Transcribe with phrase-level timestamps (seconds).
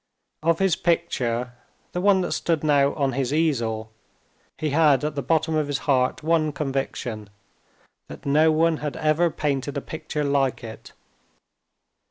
[0.41, 1.53] Of his picture,
[1.91, 3.91] the one that stood now on his easel,
[4.57, 9.77] he had at the bottom of his heart one conviction—that no one had ever painted
[9.77, 10.91] a picture like it.